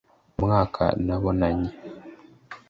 [0.37, 1.71] Mu mwaka wa nabonanye